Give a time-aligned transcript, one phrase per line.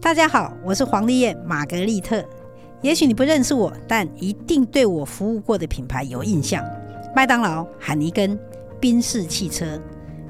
[0.00, 2.24] 大家好，我是黄丽叶玛格丽特。
[2.80, 6.64] 也许你不认识我，但一定对我服务过的品牌有印象：
[7.14, 8.38] 麦当劳、海尼根、
[8.80, 9.80] 宾士汽车。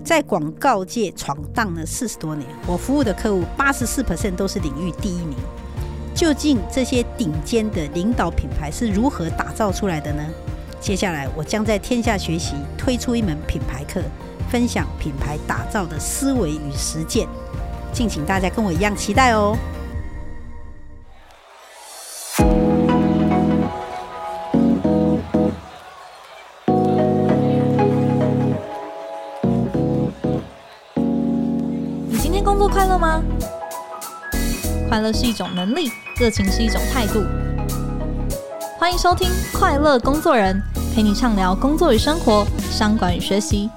[0.05, 5.37] 在广告界闯荡了四十多年，我服务的客户八十四 percent 都是领域第一名。
[6.15, 10.23] 究竟这些顶尖的领导品牌是如何打造出来的呢？
[10.81, 14.03] 接下来我将在天下学习推出一门品牌课，
[14.51, 17.27] 分享品牌打造的思维与实践，
[17.93, 19.57] 敬请大家跟我一样期待哦。
[32.09, 33.23] 你今天工作快乐吗？
[34.89, 37.23] 快乐是一种能力，热情是一种态度。
[38.79, 40.61] 欢迎收听《快乐工作人》，
[40.95, 43.71] 陪你畅聊工作与生活、商管与学习。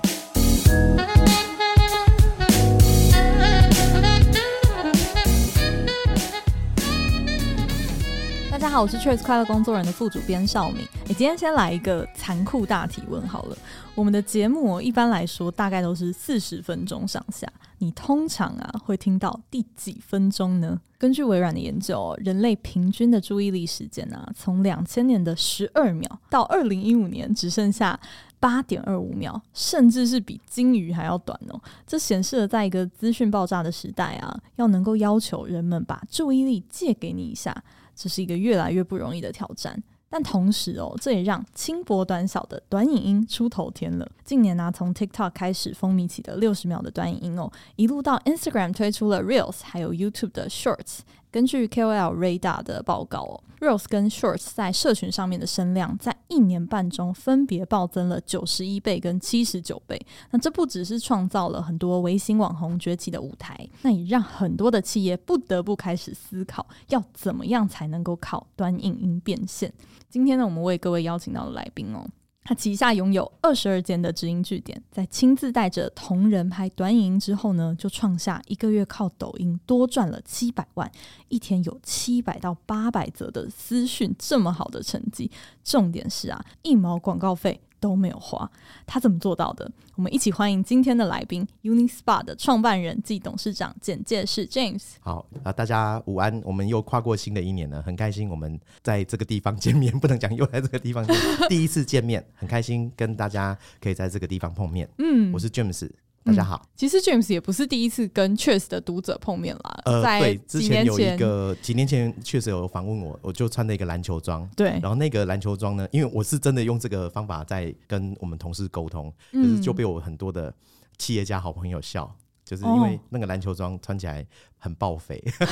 [8.75, 10.85] 好，我是 Cheers 快乐工作人的副主编邵敏。
[11.07, 13.57] 你今天先来一个残酷大提问好了。
[13.95, 20.77] 我们的节目一般来说大概都是四十分钟上下，你通常啊会听到第几分钟呢？
[20.97, 27.97] 根据微软的研究，人类平均的注意力时间啊，从两千年的十二秒到二零一五年只剩下
[28.41, 31.57] 八点二五秒，甚至是比鲸鱼还要短哦。
[31.87, 37.63] 这显示了在一个资讯爆炸的时代啊，要能够要求人们把注意力借给你一下，
[37.95, 39.81] 这是一个越来越不容易的挑战。
[40.07, 44.09] 但同时哦，这也让轻薄短小的短影音出头天了。
[44.23, 50.99] 近年呢、从 TikTok 开始风靡起的六十秒的短影音哦，一路到 Instagram 推出了 Reels，还有 YouTube 的 Shorts。
[51.35, 59.99] 根据 KOL Radar 的报告哦，Reels 跟 Shorts 在社群上面的声量，在一年半中分别暴增了九十一倍跟七十九倍。
[60.31, 69.73] 那这不只是创造了很多微型网红崛起的舞台，那也让很多的企业不得不开始思考，要怎么样才能够靠端影音变现。
[70.09, 72.07] 今天呢，我们为各位邀请到的来宾哦。
[72.47, 80.89] 他旗下拥有二十二间的直营据点，在亲自带着同仁拍短影音之后呢，就创下一个月靠抖音多赚了七百万，
[81.27, 85.31] 一天有七百到八百则的私讯，这么好的成绩。
[85.63, 88.49] 重点是啊，一毛广告费都没有花，
[88.87, 89.71] 他怎么做到的？
[89.93, 94.81] 我们一起欢迎今天的来宾，Uni-Spa 的创办人暨董事长简介是 James。
[95.01, 104.89] 好啊，大家午安，我们又跨过新的一年了，很开心，我们在这个地方见面，不能讲又在这个地方见面，第一次见面，很开心跟大家可以在这个地方碰面。
[104.97, 105.87] 嗯，我是 James。
[106.25, 109.81] 大家好、嗯，其实 James 也不是第一次跟 Cheers 的读者碰面了。
[109.85, 114.49] 呃，在对，之前有一个几年前确实有访问我，我就穿了一个篮球装。
[114.55, 120.51] 对，然后那个篮球装呢，因为我是真的用这个方法在跟我们同事沟通，可、就是就被我很多的
[120.97, 124.25] 企业家好朋友笑，嗯、就是因为那个篮球装穿起来
[124.57, 125.47] 很爆肥，哦、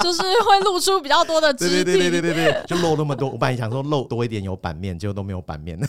[0.02, 3.28] 就是会露出比较多的肢体，对对对对对对，就露那么多。
[3.28, 5.78] 我本来想说露多一点有版面，结果都没有版面。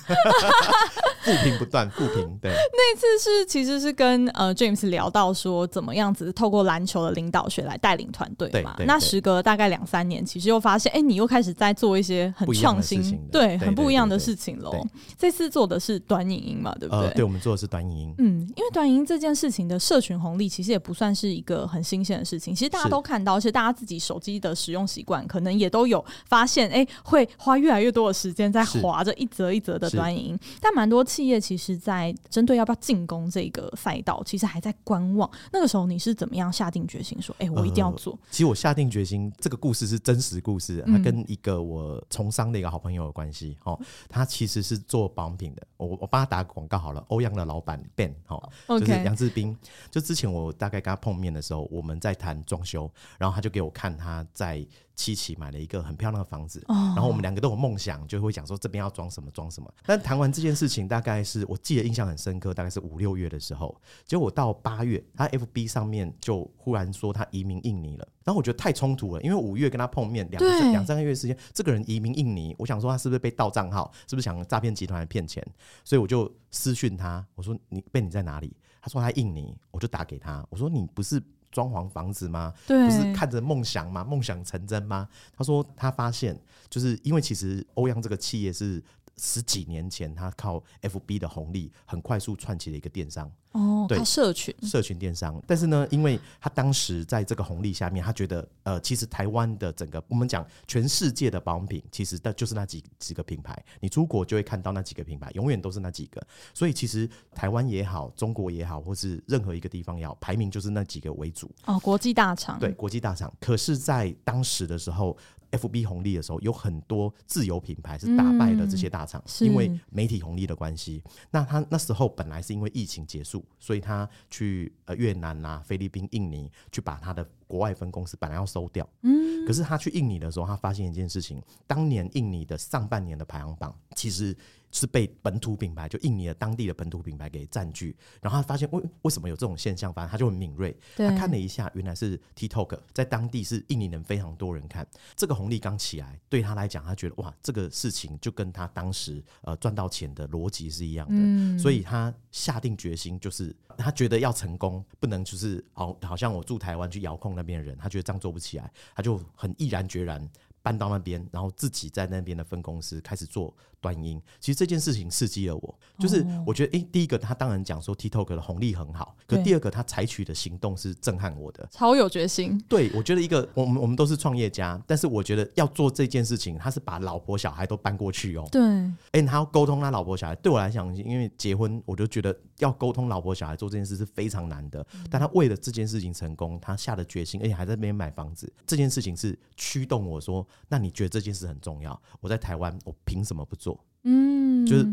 [1.23, 2.37] 负评不断，负评。
[2.41, 8.75] 对， 那次是其实是跟呃 James 聊到说，怎么样子透过篮球的领导学来带领团队嘛。
[8.85, 14.71] 那时隔大概两三年，其实又发现，哎、欸，你又开始在做一些很创新，对，很不一样的事情喽。
[15.17, 17.07] 这次做的是短影音嘛，对不对？
[17.07, 18.15] 呃、对，我们做的是短影音。
[18.17, 22.53] 嗯，因为短影音这件事情的社群红利，其实也不算是一个很新鲜的事情。
[22.55, 30.39] 其实大家都看到，而且大家自己手机的使用习惯，可能也都有发现，哎、欸，会花越来越多的时间在划着一则一则的短影音。
[30.59, 35.29] 但蛮多企业其实，在针对要不要进攻这个赛道，其实还在观望。
[35.51, 38.13] 那个时候你是怎么样下定决心说，哎、欸，我一定要做？
[38.13, 43.57] 呃、其实我下定决心，这个故事是真实故事，它跟一个我从商的一个好朋友有关系。
[43.65, 43.77] 哦，
[44.07, 47.03] 他其实是做保养品的，我我帮他打广告好了。
[47.09, 48.49] 欧阳的老板 Ben，哦，
[48.79, 49.57] 就是杨志斌。
[49.89, 54.65] 就之前我大概跟他碰面的时候，我们在谈装修，然后他就给我看他在。
[54.95, 59.73] 七期买了一个很漂亮的房子，然后我们两个都有梦想，就会讲说这边要装什么装什么。
[59.85, 63.75] 但谈完这件事情，大概是我记得印象很深刻，大概是五六月的时候。
[64.05, 68.07] 结果我到八月，他 FB 上面就忽然说他移民印尼了。
[68.23, 75.43] 然后我觉得太冲突了，因为五月跟他碰面两两三个月时间，这个人移民印尼，我想说他是不是被盗账号，是不是想诈骗集团来骗钱？
[75.83, 78.55] 所以我就私讯他，我说你 Ben 你在哪里？
[78.81, 81.21] 他说他印尼，我就打给他，我说你不是。
[81.51, 82.53] 装潢房子吗？
[82.65, 84.03] 对，不是看着梦想吗？
[84.03, 85.07] 梦想成真吗？
[85.35, 86.39] 他说他发现，
[86.69, 88.81] 就是因为其实欧阳这个企业是
[89.21, 93.31] 十几年前他靠 FB 的红利很快速串起了一个电商。
[93.51, 111.51] 哦，对，社群社群电商，但是呢，因为他当时在这个红利下面，他觉得呃，其实台湾的整个我们讲全世界的保养品，其实的就是那几几个品牌，你出国就会看到那几个品牌，永远都是那几个，所以其实台湾也好，中国也好，或是任何一个地方也好，排名就是那几个为主。
[111.65, 113.31] 哦，国际大厂，对，国际大厂。
[113.41, 115.15] 可是，在当时的时候。
[115.51, 121.03] FB 红利的时候，有很多自有品牌是打败了这些大厂，嗯，因为媒体红利的关系。
[121.29, 128.87] 那他那时候本来是因为疫情结束，所以他去呃越南啊、菲律宾、印尼去把他的国外分公司本来要收掉。
[129.01, 134.33] 嗯，可是他去印尼的时候，他发现一件事情：当年印尼的上半年的排行榜其实。
[134.73, 160.29] 是被本土品牌，就印尼的当地的本土品牌给占据，然后他发现为为什么有这种现象，反正他就很敏锐，他看了一下，原来是 TikTok 在当地是印尼人非常多人看，这个红利刚起来，对他来讲，他觉得哇，这个事情就跟他当时呃赚到钱的逻辑是一样的，嗯，所以他下定决心，就是他觉得要成功，不能就是好，好像我住台湾去遥控那边的人，他觉得这样做不起来，他就很毅然决然
[160.61, 163.53] 搬到那边，然后自己在那边的分公司开始做。
[163.81, 172.63] 短音，其实这件事情刺激了我，就是我觉得，第一个他当然讲说 TikTok 的红利很好，可第二个他采取的行动是震撼我的，超有决心。
[172.69, 178.47] 对，我觉得一个我们我们都是创业家，但是我觉得要做这件事情，他是把老婆小孩都搬过去哦。
[178.51, 184.85] 对，哎、欸，他要沟通他老婆小孩，对我来讲，因为结婚，我就觉得要沟通老婆小孩做这件事是非常难的。
[185.09, 191.99] 但他为了这件事情成功，他下了决心，而且还在那边买房子，这件事情是驱动我说，那你觉得这件事很重要？
[192.19, 193.70] 我在台湾，我凭什么不做？
[194.03, 194.87] 嗯，就是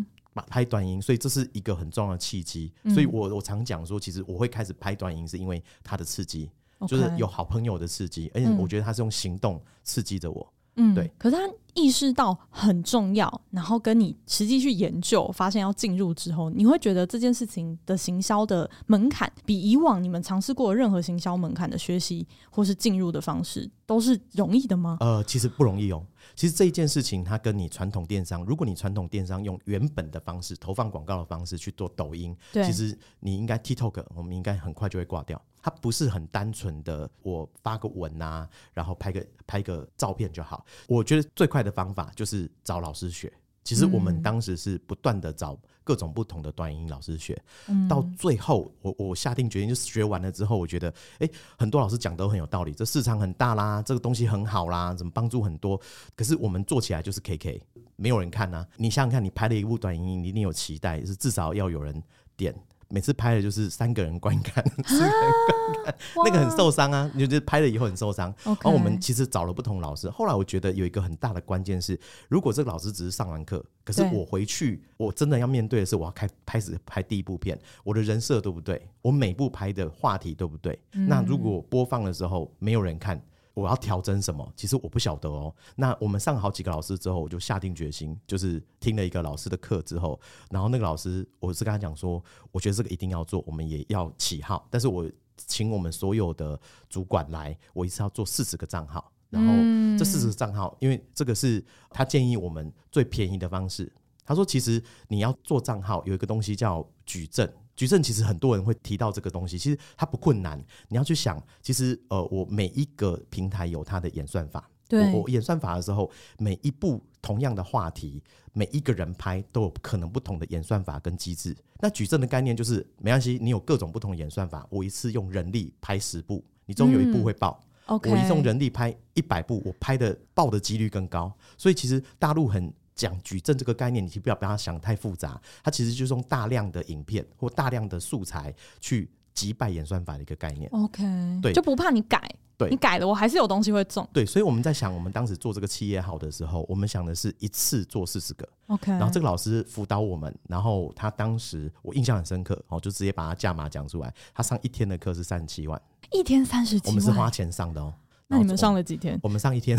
[0.49, 2.73] 拍短音，所以这是一个很重要的契机。
[2.85, 6.51] 嗯、所以我我常讲说，其实我会开始拍短音，是因为它的刺激
[6.87, 10.53] 就是有好朋友的刺激，而且我觉得他是用行动刺激着我。
[10.77, 11.11] 嗯，对。
[11.19, 11.43] 可是他
[11.79, 24.97] 意识到很重要，然后跟你实际去研究，发现要进入之后，你会觉得这件事情的行销的门槛，比以往你们尝试过任何行销门槛的学习或是进入的方式，都是容易的吗？
[25.01, 26.05] 呃，其实不容易哦。
[26.35, 35.41] 其实这一件事情，它跟你传统电商，如果你传统电商用原本的方式投放广告的方式去做抖音，其实你应该 TikTok，我们应该很快就会挂掉。
[35.61, 40.65] 它不是很单纯的，我发个文啊，然后拍个拍个照片就好。
[40.87, 43.33] 我觉得最快的方法就是找老师学。
[43.65, 45.55] 其实我们当时是不断的找
[45.85, 50.89] 各种不同的短音老师学，嗯、到最后我我下定决心，就学完了之后，我觉得
[51.19, 55.79] 哎、欸，很多老师讲都很有道理，这市场很大啦，这个东西很好啦，怎么帮助很多？
[56.17, 57.61] 可是我们做起来就是 KK，
[57.97, 58.67] 没有人看啊。
[58.79, 62.03] 你想想看，你拍了一部短音，你一定有期待，是至少要有人
[62.39, 62.55] 点。
[62.89, 65.95] 每次拍的就是三个人观看，四个人观看，
[66.25, 67.11] 那个很受伤啊！
[67.15, 68.35] 你就拍了以后很受伤。
[68.45, 71.99] 然后我们其实找了不同老师，后来我觉得有一个很大的关键是，
[72.29, 78.89] 如果这个老师只是上完课，可是我回去我真的要面对的是，我要开开始拍第一部片，我的人设对不对？
[79.03, 80.79] 我每部拍的话题对不对？
[80.93, 83.21] 那如果播放的时候没有人看。
[83.59, 84.53] 我要调整什么？
[84.55, 85.53] 其实我不晓得哦。
[85.75, 90.19] 那我们上好几个老师之后，我就下定决心，就是听了一个老师的课之后，
[90.51, 92.23] 然后那个老师，我是跟他讲说，
[92.53, 94.67] 我觉得这个一定要做，我们也要起号。
[94.71, 96.59] 但是我请我们所有的
[96.89, 99.53] 主管来，我一次要做四十个账号，然后
[99.99, 103.93] 这四十个账号，因为这个是他建议我们最便宜的方式。
[104.25, 107.53] 他说，其实你要做账号，有一个东西叫矩阵。
[107.79, 110.61] 矩阵其实很多人会提到这个东西，其实它不困难。
[110.89, 114.69] 你要去想，其实呃，我每一个平台有它的演算法。
[114.89, 118.21] 对，我演算法的时候，每一部同样的话题，
[118.53, 121.57] 每一个人拍都有可能不同的演算法跟机制。
[121.79, 127.61] 那矩阵的概念就是没关系，你有各种不同的演算法，我一次用人力拍十部，你总有一部会爆。
[127.87, 131.33] 嗯 okay、我一次用人力拍一百部，我拍的爆的几率更高。
[131.57, 132.75] 所以其实大陆很。
[132.99, 140.69] 讲矩阵这个概念，你不要把它想太复杂，它其实就是用大量的影片或大量的素材去击败演算法的一个概念。
[140.73, 141.05] OK，
[141.41, 142.21] 对，就不怕你改，
[142.57, 144.07] 对，你改了我还是有东西会中。
[144.13, 148.49] 对，所以我们在想，我们当时做这个企业好的时候，我们想的是一次做四十个。
[148.67, 157.95] OK，然后这个老师辅导我们，然后他当时我印象很深刻，哦，就直接把他价码讲出来，他上一天的课是三十七万，一天三十七万，我们是花钱上的哦。
[158.31, 159.19] 那你们上了几天？
[159.23, 159.77] 我们上一天，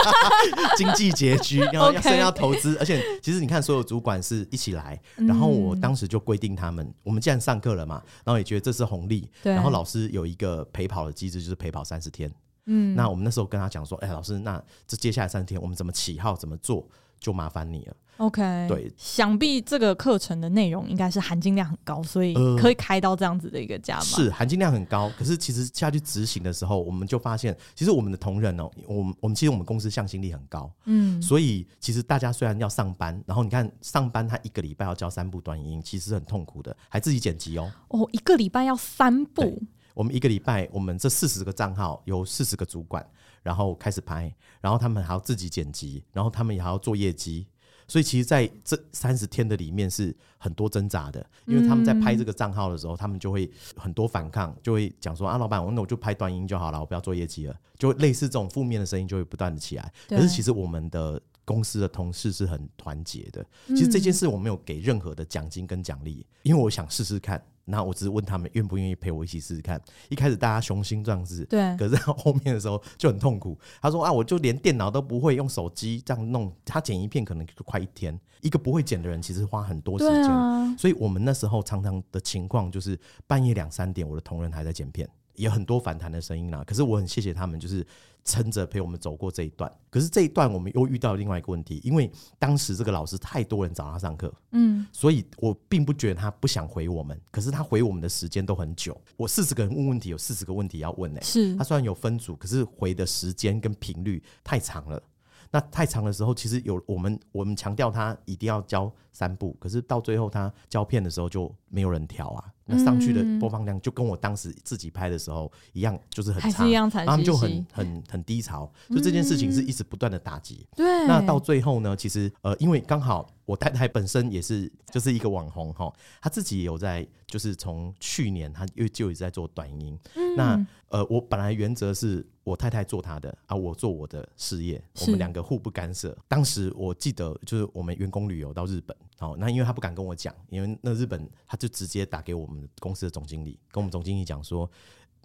[0.76, 12.32] 经济拮据， 要要先要投资，而且其实你看，所有主管是一起来，然后我当时就规定他们，我们既然上课了嘛，然后也觉得这是红利，然后老师有一个陪跑的机制，就是陪跑三十天。
[12.66, 16.88] 嗯，那我们那时候跟他讲说，哎、欸，老师，那这接下来三天我们怎么起号，怎么做，
[17.18, 17.96] 就麻烦你了。
[18.18, 24.02] OK，对，想必这个课程的内容应该是含金量很高，所以可以开到这样子的一个价码。
[24.02, 37.68] 是含金量很高，可是其实下去执行的时候，我们就发现，其实我们的同仁哦，我们我们其实我们公司向心力很高，嗯，所以其实大家虽然要上班，然后你看上班他一个礼拜要交三部短影音，其实很痛苦的，还自己剪辑哦。
[37.88, 39.60] 哦，一个礼拜要三部，
[39.92, 43.04] 我们一个礼拜，我们这四十个账号有四十个主管，
[43.44, 47.46] 然后开始拍，然后他们还要自己剪辑，然后他们也还要做业绩。
[47.86, 59.92] 所以其实在这三十天的里面是很多挣扎的，因为他们在拍这个账号的时候，他们就会很多反抗，就会讲说啊，老板，我那我就拍短音就好了，我不要做业绩了，就类似这种负面的声音就会不断的起来。
[60.08, 67.44] 可是其实我们的公司的同事是很团结的，其实这件事我没有给任何的奖金跟奖励，因为我想试试看。
[67.64, 69.80] 那我只是问他们愿不愿意陪我一起试试看。
[70.08, 73.58] 一开始大家雄心壮志，对，可是到后面的时候就很痛苦。
[73.80, 78.18] 他说啊，我就连电脑都不会，用手机这样弄，他剪一片可能就快一天。
[78.42, 80.30] 一个不会剪的人，其实花很多时间。
[80.30, 86.62] 啊、所以我们那时候常常的情况就是半夜两三点，我的同仁还在剪片，也有很多反弹的声音啦。
[86.66, 87.86] 可是我很谢谢他们，就是。
[88.26, 98.98] 撑着陪我们走过这一段，可是这一段我们又遇到另外一个问题，因为当时这个老师太多人找他上课，嗯，所以我并不觉得他不想回我们，可是他回我们的时间都很久。
[99.18, 101.22] 我四十个人问问题，有四十个问题要问呢、欸。
[101.22, 105.02] 是，他虽然有分组，可是回的时间跟频率太长了。
[105.50, 112.50] 那太长的时候，其实有我们我们强调他一定要教三步，可是到最后他交片的时候就没有人调啊。
[112.66, 120.66] 那上去的播放量就跟我当时自己拍的时候一样，就是很差，然后他们就很很很低潮，就这件事情是一直不断的打击。
[120.74, 129.98] 对，那到最后呢，其实呃，因为刚好我太太本身也是就是一个网红哈，她自己也有在，就是从去年她又就一直在做短音。
[130.36, 136.16] 那呃，我本来原则是我太太做她的啊，我做我的事业，我们两个互不干涉。
[136.28, 142.68] 当时我记得就是我们员工旅游到日本，哦，那因为他不敢跟我讲，因为那日本他就直接打给我们。
[142.80, 144.70] 公司的总经理跟我们总经理讲说：“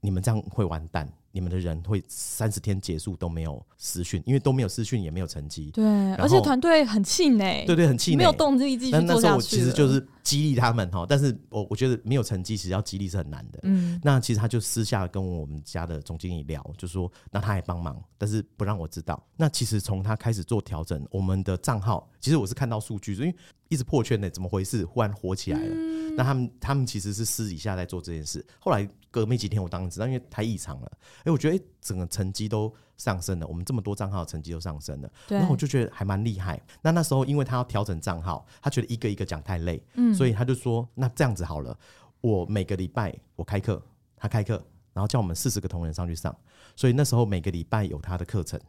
[0.01, 5.71] 你们这样会完蛋。”你们的人会三十天结束都没有私讯，因为都没有私讯，也没有成绩。
[5.71, 7.63] 对，而且团队很气馁。
[7.65, 9.07] 对对，很气馁，没有动力继续做下去。
[9.07, 13.59] 那那时候我其实就是激励他们哈，但是我我觉得没有成绩，其实要激励是很难的。
[13.63, 19.25] 嗯，那其实他就私下跟我们家的总经理聊，就说那他也帮忙，但是不让我知道。
[19.37, 23.33] 那其实从他开始做调整，我们的账号其实我是看到数据，因为
[23.69, 24.83] 一直破圈的，怎么回事？
[24.83, 25.67] 忽然火起来了。
[25.69, 28.85] 嗯、那他们他们其实是私底下在做这件事，后来。
[29.11, 30.91] 隔没几天，我当然知道，因为太异常了。
[31.23, 33.47] 哎，我觉得哎，整个成绩都上升了。
[33.47, 36.61] 我们这么多账号成绩都上升了，然后我就觉得还蛮厉害。
[36.81, 41.77] 那那时候，因为他要调整账号，他觉得一个一个讲太累，嗯，所以他就说：“那这样子好了，
[42.21, 43.81] 我每个礼拜我开课，
[44.15, 46.35] 他开课，然后叫我们四十个同仁上去上。
[46.75, 48.59] 所以那时候每个礼拜有他的课程，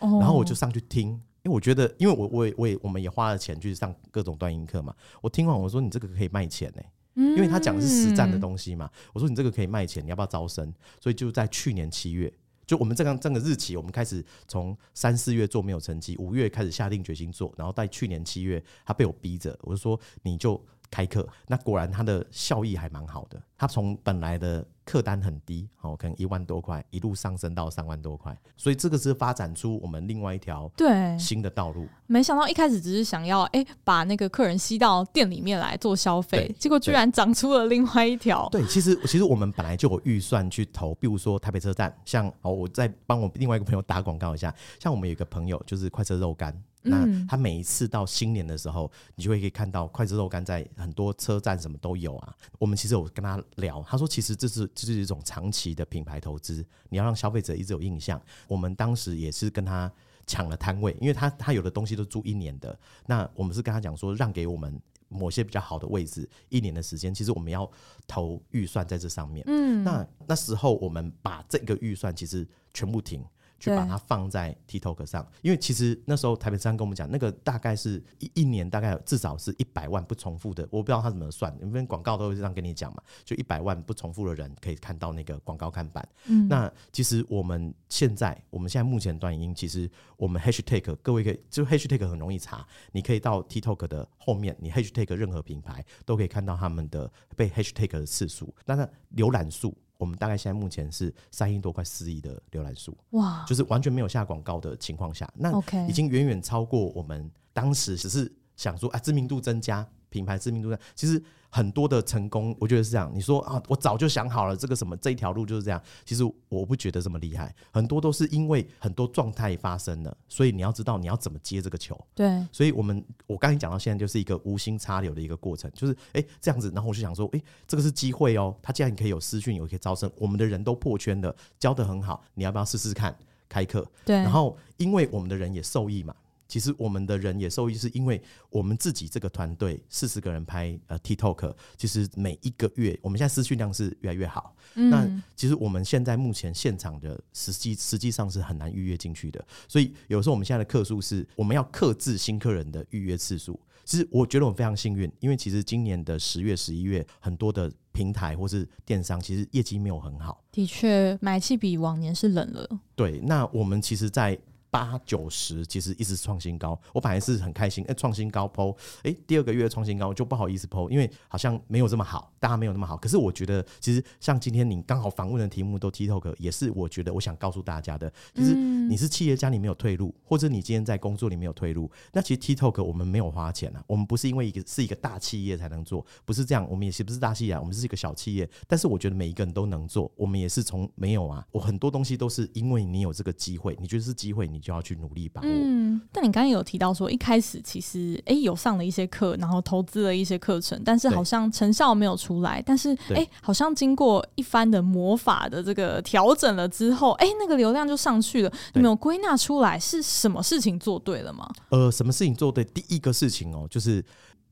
[0.00, 1.08] 然后我就上去听。
[1.42, 4.92] 因为我觉得，因为我我也我也我们也花了钱去上各种段音课嘛。
[5.20, 6.82] 我听完我说：你这个可以卖钱呢。”
[7.16, 10.72] 因为他讲的是实战的东西嘛，我说你这个可以卖钱，你要不要招生？
[11.00, 12.30] 所以就在去年七月，
[12.66, 24.64] 就我们这个这个日期，我们开始从三四月做没有成绩，五月开始下定决心做，然后在去年七月，他被我逼着，我就说你就开课，那果然它的效益还蛮好的，它从本来的。
[24.86, 31.88] 客单很低，哦，可能一万多块，一路上升到三万多块，所以这个是发展出我们另外一条对新的道路。
[32.06, 38.48] 没想到一开始只是想要哎、欸、把那个客人吸到店里面来做消费，结果居然长出了另外一条。
[38.52, 46.56] 对，其实其实我们本来就有预算去投，比如说台北车站，像哦，我再帮我另外一个朋友打广告一下，像我们有一个朋友就是快车肉干。
[46.86, 52.34] 那他每一次到新年的时候，你就会可以看到筷子肉干在很多车站什么都有啊。
[52.58, 58.20] 我们其实有跟他聊，他说其实这是这是一种长期的品牌投资，你要让消费者一直有印象。
[58.48, 59.90] 我们当时也是跟他
[60.26, 67.70] 抢了摊位，因为他他有的东西都租一年的，那我们是跟他讲说让给我们某些比较好的位置，一年的时间，其实我们要
[68.06, 69.44] 投预算在这上面。
[69.46, 73.24] 嗯，那那时候我们把这个预算其实全部停。
[73.58, 86.06] 去把它放在 TikTok 上，因为其实那时候台北商跟我们讲，那个大概是一一年大概至少是一百万不重复的，我不知道他怎么算，因为广告都会这样跟你讲嘛，就一百万不重复的人可以看到那个广告看板。
[86.26, 99.76] 嗯，那其实我们现在，我们现在目前短影音，其实我们 Hashtag 各位可以，就 Hashtag 很容易查，你可以到 TikTok 的后面，你 Hashtag 任何品牌都可以看到他们的被 Hashtag 的次数，那它浏览数。
[99.98, 105.50] 我们大概现在目前是三亿多块四亿的浏览数，哇，就是完全没有下广告的情况下，那
[105.88, 113.10] 已经远远超过我们当时只是想说啊知名度增加，品牌知名度上，其实很多的成功，我觉得是这样。
[113.14, 117.54] 你说啊，我早就想好了这个什么这一条路就是这样，其实我不觉得这么厉害。
[117.72, 121.98] 很多都是因为很多状态发生了，所以你要知道你要怎么接这个球。
[122.14, 128.54] 对，所以我们我刚才讲到现在就是一个无心插柳的一个过程，就是哎、欸、这样子，然后我就想说，哎、欸，这个是机会哦。
[128.62, 133.16] 他既然可以有私讯，有可以招生，我们的人都破圈了，教得很好，你要不要试试看
[133.48, 133.86] 开课？
[134.04, 136.14] 对，然后因为我们的人也受益嘛。
[136.48, 144.54] 其实我们的人也受益，是因为我们自己这个团队四十个人拍呃 TikTok，其实每一个月我们现在私讯量是越来越好。
[144.74, 144.90] 嗯。
[144.90, 153.58] 那其实我们现在目前现场的实际实际上是很难预约进去的，所以有时候我们现在的客数是我们要克制新客人的预约次数。
[153.84, 160.42] 其实我觉得我非常幸运，因为其实今年的十月、十一月很多的平台或是电商其实业绩没有很好。
[160.50, 162.80] 的确，买气比往年是冷了。
[162.96, 164.36] 对，那我们其实，在
[164.76, 172.94] 八九十其实一直创新高，我本来是很开心，哎、欸，创新高 po，哎、欸，第二个月创新高就不好意思 po，因为好像没有这么好，大家没有那么好。
[172.94, 195.48] 可是我觉得，其实像今天你刚好访问的题目都 TikTok，也是我觉得我想告诉大家的，就是你是企业家，你没有退路，或者你今天在工作里没有退路，那其实 TikTok 我们没有花钱啊，我们不是因为一个是一个大企业才能做，不是这样，我们也是不是大企业，我们是一个小企业，但是我觉得每一个人都能做，我们也是从没有啊，我很多东西都是因为你有这个机会，你觉得是机会，你就要去努力把握。
[195.48, 202.60] 嗯，但你刚刚有提到说，一开始其实哎、欸、有上了一些课，然后投资了一些课程，但是好像成效没有出来。
[202.66, 208.52] 但是哎、欸，好像经过一番的魔法的这个调整了之后，哎、欸，那个流量就上去了。
[208.74, 211.48] 你没有归纳出来是什么事情做对了吗？
[211.68, 212.64] 呃，什么事情做对？
[212.64, 214.04] 第一个事情哦，就是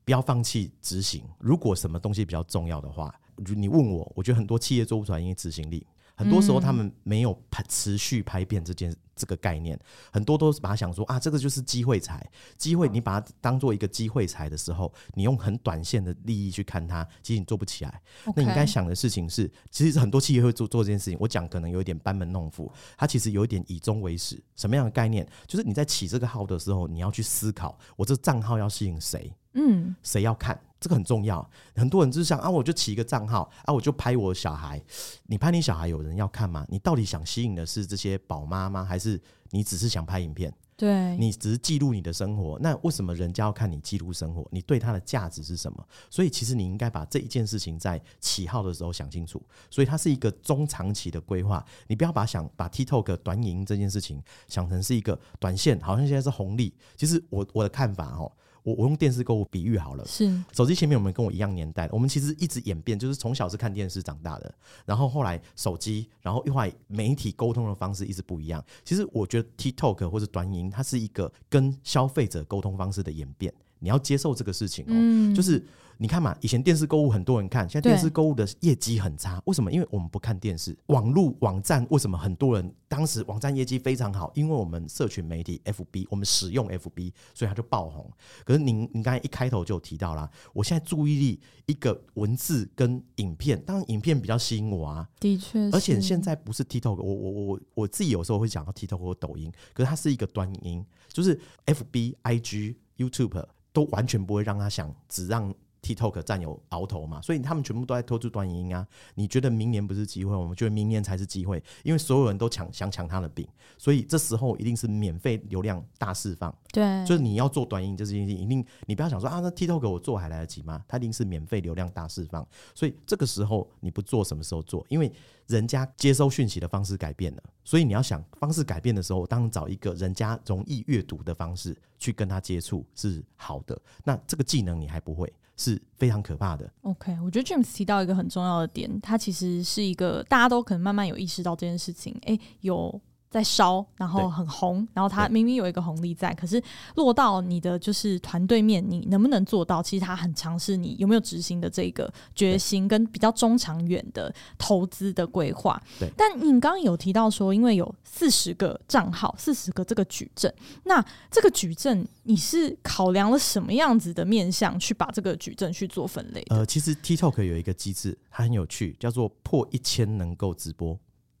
[0.05, 1.21] 不要放弃执行。
[1.39, 3.13] 如果什么东西比较重要的话，
[3.53, 5.85] 你问我，我觉得很多企业做不出来，因为执行力。
[6.15, 9.79] 很多时候他们没有拍持续拍片这件这个概念，
[10.11, 12.25] 很多都是把它想说啊，这个就是机会财，
[12.57, 18.01] 机会你把它当做一个机会财的时候，你用很短线的利益去看它，其实你做不起来。
[18.35, 21.17] 那你应该想的事情是，其实很多企业会做做这件事情。
[21.19, 24.41] 我讲可能有一点班门弄斧，它其实有一点以终为始。
[24.55, 25.27] 什么样的概念？
[25.47, 29.33] 就是你在起这个号的时候，你要去思考，我这账号要吸引谁？
[29.53, 30.59] 嗯，谁要看？
[30.79, 34.81] 这个很重要，很多人就是想啊，我就起一个账号啊，我就拍我小孩。
[35.25, 36.65] 你拍你小孩，有人要看吗？
[36.69, 38.83] 你到底想吸引的是这些宝妈吗？
[38.83, 40.53] 还是你只是想拍影片？
[40.77, 42.59] 对，你只是记录你的生活。
[42.59, 44.45] 那为什么人家要看你记录生活？
[44.51, 45.87] 你对他的价值是什么？
[46.09, 49.41] 所以其实你应该把这一件事情在起号的时候想清楚。
[49.71, 56.75] 所以它是一个中长期的规划，你不要把想把 TikTok 短影音这件事情想成是一个短线，好像现在是红利。
[56.97, 58.29] 其实我我的看法哦。
[58.65, 61.87] 我我用电视购物比喻好了，是手机前面有没有跟我一样年代？
[61.91, 64.53] 我们其实一直演变，就是从小是看电视长大的，
[64.85, 68.61] 然后后来手机，然后后来媒体沟通的方式一直不一样。
[68.83, 75.63] 其实我觉得 TikTok 或者短影音，它是一个跟消费者沟通方式的演变，你要接受这个事情哦、喔，就是。
[75.97, 79.71] 你看嘛，以前电视购物很多人看，现在电视购物的业绩很差，为什么？
[79.71, 84.31] 因为我们不看电视，网络网站为什么很多人当时网站业绩非常好？
[84.35, 88.09] 因为我们社群媒体 FB，我们使用 FB，所以它就爆红。
[88.43, 105.53] 可是您您刚才一开头就提到了，我现在注意力一个文字跟影片，当然影片比较吸引我啊，的确，而且现在不是 TikTok，我我我我自己有时候会讲到 TikTok 或抖音，可是它是一个短音，就是 FB、IG、YouTube 都完全不会让他想只让。
[105.85, 108.87] TikTok 占有鳌头嘛，所以他们全部都在偷出短影音啊。
[109.13, 110.35] 你觉得明年不是机会？
[110.35, 116.53] 我们觉得明年才是机会，因为所有人都抢想抢他的饼，所以这时候一定是免费流量大释放。
[116.75, 120.83] 对，就是你要做短影音这件事情，一定你不要想说啊，那 TikTok 我做还来得及吗？
[120.89, 124.85] 它一定是免费流量大释放，所以这个时候你不做，什么时候做？
[124.89, 125.09] 因为
[125.47, 133.81] 人家接收讯息的方式改变了，所以你要想方式改变的时候，当然找一个人家容易阅读的方式去跟他接触是好的。
[134.03, 135.31] 那这个技能你还不会。
[135.57, 136.69] 是非常可怕的。
[136.81, 142.13] OK，我觉得 James 提到一个很重要的点，它其实是一个大家都可能慢慢有意识到这件事情。
[142.23, 143.01] 哎、欸，有。
[143.35, 146.63] 在烧，然后很红，然后它明明有一个红利在，可是
[146.95, 149.83] 落到你的就是团队面，你能不能做到？
[149.83, 155.77] 其实它很尝试，你有没有执行的这个决心，跟比较中长远的投资的规划。
[155.99, 156.09] 对。
[156.15, 160.53] 但你刚刚有提到说，因为有四十个账号，四十个这个矩阵，
[160.85, 166.41] 那这个矩阵你是考量了什么样子的面向去把这个矩阵去做分类？
[166.51, 170.97] 呃，其实 TikTok 有一个机制，它很有趣，叫做破一千能够直播。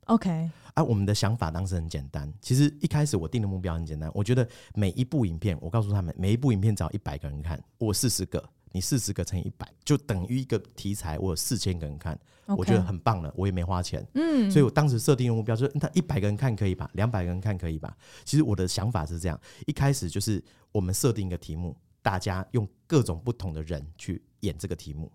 [0.07, 0.49] OK。
[0.75, 2.31] 啊，我们的想法当时很简单。
[2.41, 12.13] 其实一开始我定的目标很简单，我觉得每一部影片，我告诉他们，每一部影片只要一百个人看，我四十个，你四十个乘以一百，就等于一个题材，我有四千个人看
[12.45, 12.55] ，okay.
[12.55, 14.05] 我觉得很棒了，我也没花钱。
[14.13, 16.89] 嗯，所以我当时设定的目标就是，那一百个人看可以吧？
[16.93, 17.95] 两百个人看可以吧？
[18.23, 21.75] 其实我的想法是这样，一开始就是我们设定一个题目。
[22.01, 25.11] 大家用各种不同的人去演这个题目。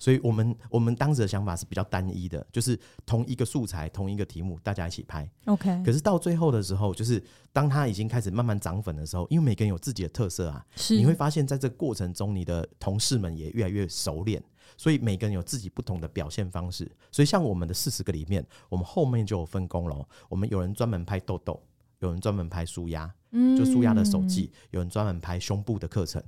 [0.00, 5.30] 所以我们我们当时的想法是比较单一的，就是同一个素材、同一个题目，大家一起拍。
[5.44, 5.82] OK。
[5.84, 14.42] 可是到最后的时候，就是当他已经开始慢慢涨粉的时候，因为每个人有自己的特色啊，是你会发现在这个过程中，你的同事们也越来越熟练，
[14.78, 16.90] 所以每个人有自己不同的表现方式。
[17.12, 20.08] 所以像我们的四十个里面，我们后面就有分工了。
[20.30, 21.62] 我们有人专门拍痘痘，
[21.98, 26.22] 有人专门拍舒压，嗯，就舒压的手记，有人专门拍胸部的课程。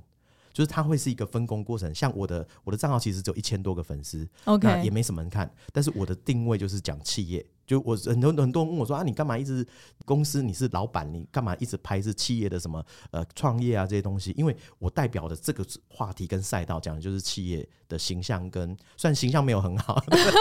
[0.53, 5.51] 就是它会是一个分工过程，像我的我的账号其实只有一千多个粉丝，OK，也没什么人看。
[5.71, 9.65] 但是我的定位就是讲企业，就我很多很多人问我说啊，你干嘛一直
[10.05, 14.31] 公司你是老板，你干嘛一直拍是企业的什么呃创业啊这些东西？
[14.37, 20.31] 因为我代表的这个话题跟赛道讲的就是企业的形象跟，跟虽然形象没有很好，就是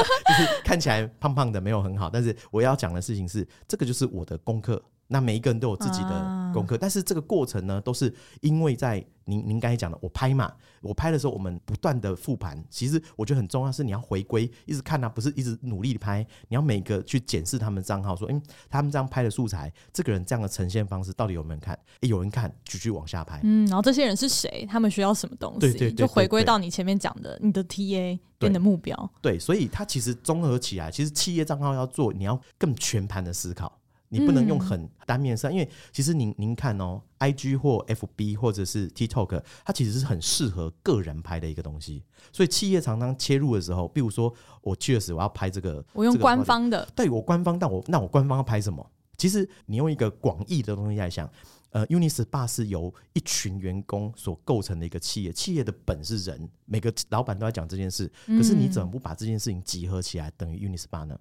[0.62, 4.83] 看起来胖胖的没有很好，但是我要讲的事情是，这个就是我的功课。
[5.12, 12.61] 那每一个人都有自己的功课，啊、但是这个过程呢，都是因为在您您刚才讲的，我拍嘛，我拍的时候，我们不断的复盘。
[12.70, 21.79] 其实我觉得很重要是你要回归，一直看啊，不是一直努力的拍，你要每个去检视他们账号，说，嗯，他们这样拍的素材，这个人这样的呈现方式到底有没有人看？
[22.01, 23.38] 欸、有人看，继续往下拍。
[23.44, 24.66] 嗯，然后这些人是谁？
[24.68, 25.92] 他们需要什么东西？
[25.92, 29.12] 就回归到你前面讲的，你的 TA 跟你的目标。
[29.20, 33.79] 对，所以它其实综合起来，其实企业账号要做，你要更全盘的思考。
[34.12, 42.05] 你不能用很单面上，因为其实您您看哦，IG 或 FB 或者是 TikTok，它其实是很适合个人拍的一个东西。
[42.31, 48.87] 所以企业常常切入的时候，比如说我确实我要拍这个，我用官方的，对我官方，但我那我官方要拍什么？
[49.16, 51.27] 其实你用一个广义的东西来想，
[51.70, 61.18] 呃，Unispa 是由一群员工所构成的一个企业，企业的本是人，每个老板都在讲这件事，可是你怎么不把这件事情集合起来，等于 Unispa 呢？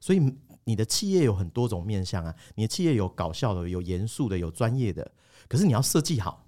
[0.00, 0.34] 所以。
[0.64, 5.10] 你的企业有很多种面向啊，你的企业有搞笑的，有严肃的，有专业的。
[5.48, 6.46] 可是你要设计好，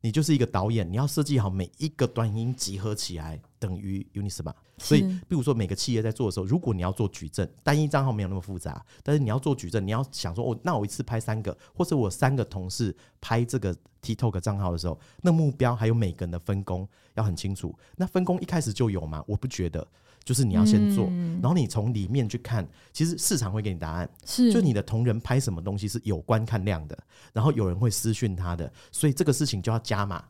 [0.00, 4.52] 你就是一个导演，你要设计好每一个短音集合起来等于 Uni18。
[4.78, 17.74] 所以，比如说每个企业在做的时候，如果你要做矩阵，单一账号没有那么复杂，但是你要做矩阵，你要想说，哦，那我一次拍三个，或者我三个同事拍这个 TikTok 账号的时候，那目标还有每个人的分工要很清楚。
[17.96, 19.24] 那分工一开始就有吗？
[19.26, 19.86] 我不觉得。
[20.26, 24.10] 就是你要先做，嗯、然后你从里面去看，其实市场会给你答案。
[24.24, 26.98] 是，就你的同仁拍什么东西是有观看量的，
[27.32, 30.24] 然后有人会私讯他的，所以这个事情就要加码，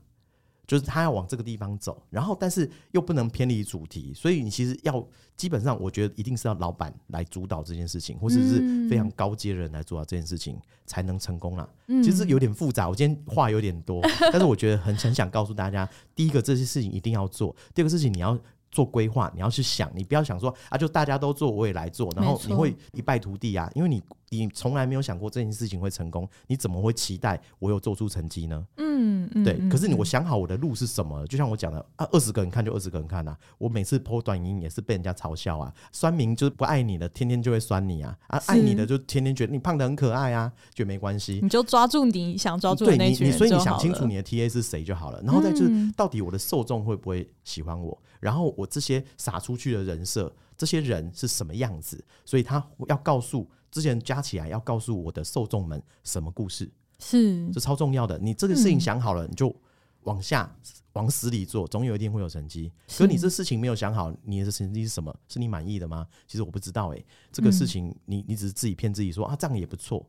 [0.67, 5.03] 就是他要往这个地方走，然后但是又不能偏离主题，所以你其实要
[5.35, 11.67] 基本上，我觉得一定是要老板来主导这件事情，或者是非常高阶的人来主导这件事情才能成功啦。
[11.87, 18.39] 嗯、其实有点复杂，我今天话有点多， 但是我觉得很很想告诉大家，第一个这些事情一定要做，第二个事情你要。
[18.71, 28.67] 做规划，你要去想，你不要想说啊，就大家都做，我也来做，然后你会一败涂地啊，因为你你从来没有想过这件事情会成功，你怎么会期待我有做出成绩呢？
[28.77, 29.57] 嗯，对。
[29.59, 48.67] 嗯、可是你我想好我的路是什么，就像我讲的啊，二十个人看就二十个人看啊，我每次 po 短音也是被人家嘲笑啊，酸民就是不爱你的，天天就会酸你啊，啊，爱你的就天天觉得你胖得很可爱啊，觉得没关系，你就抓住你想抓住的那群人，所以你想清楚你的 TA 是谁就好了，然后再就是到底我的受众会不会喜欢我，然后我。
[48.77, 52.05] 这些撒出去的人设，这些人是什么样子？
[52.27, 56.71] 所以他要告诉之前加起来，要告诉我的受众们什么故事？
[56.99, 58.19] 是，这超重要的。
[58.19, 59.57] 你这个事情想好了，嗯、你就
[60.03, 60.55] 往下
[60.93, 62.71] 往死里做，总有一天会有成绩。
[62.87, 65.17] 可是你这事情没有想好，你的成绩是什么？
[65.27, 66.07] 是你满意的吗？
[66.27, 66.99] 其实我不知道、欸。
[66.99, 70.05] 哎，这个事情你你只是自己骗自己说啊，这样也不错。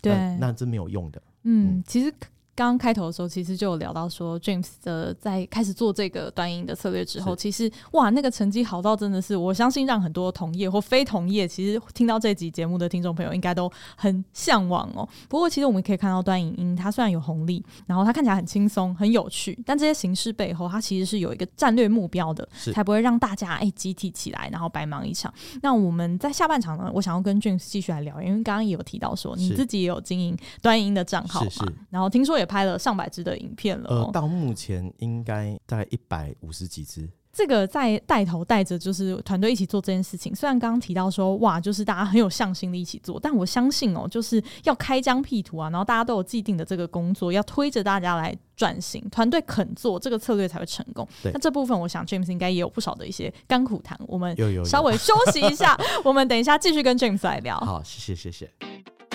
[0.00, 1.20] 对，那这没有用的。
[1.42, 2.14] 嗯，嗯其实。
[2.54, 15.08] 刚刚开头的时候，其实就有聊到说，James 的在开始做这个端音的策略之后，其实哇，那个成绩好到真的是，我相信让很多同业或非同业，其实听到这集节目的听众朋友应该都很向往哦。
[15.28, 25.32] 不过，其实我们可以看到端影音，它虽然有红利，然后它看起来很轻松、很有趣，但这些形式背后，它其实是有一个战略目标的，才不会让大家哎集体起来，然后白忙一场。
[25.62, 37.08] 那我们在下半场呢，我想要跟 James 继续来聊，因为刚刚也有提到说，你自己也有经营端影音的账号嘛，然后听说也拍了上百支的影片了，呃，到目前应该大概一百五十几支。
[37.32, 40.34] 这个在带头带着，就是团队一起做这件事情。
[40.34, 51.08] 虽然刚刚提到说，哇，就是大家很有向心力一起做，但我相信哦，就是要开疆辟土啊，然后大家都有既定的这个工作，要推着大家来转型，团队肯做这个策略才会成功。
[51.24, 53.98] 那这部分，我想 James 应该也有不少的一些甘苦谈。
[54.06, 55.74] 我们稍微休息一下，
[56.04, 57.58] 我们等一下继续跟 James 来聊。
[57.60, 58.50] 好，谢谢，谢谢。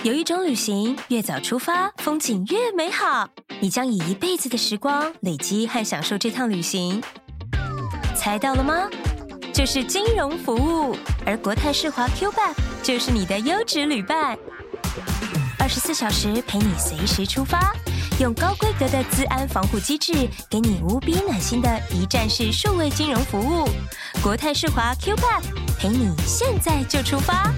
[0.08, 3.28] 有一种旅行，越早出发，风景越美好。
[3.60, 7.04] 你将以一辈子的时光累积和享受这趟旅行。
[8.16, 8.90] 猜到了吗？
[9.54, 14.38] 就是金融服务，而国泰世华 qb 就是你的优质旅伴。
[15.60, 17.74] 二十四小时陪你随时出发，
[18.22, 20.14] 用高规格的资安防护机制，
[20.50, 23.68] 给你无比暖心的一站式数位金融服务。
[24.24, 25.42] 国泰世华 Q Pack
[25.78, 27.52] 陪你现在就出发。